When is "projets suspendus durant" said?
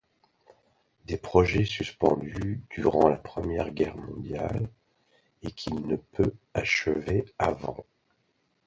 1.19-3.07